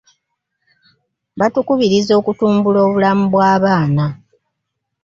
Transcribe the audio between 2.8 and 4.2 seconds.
obulamu bw'abaana.